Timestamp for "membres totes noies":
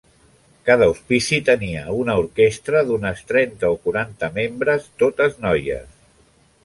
4.39-5.89